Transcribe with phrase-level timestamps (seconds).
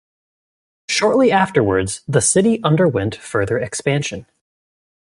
[0.89, 4.25] Shortly afterwards, the city underwent further expansion.